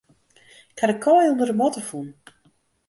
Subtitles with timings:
[0.71, 2.09] Ik ha de kaai ûnder de matte fûn.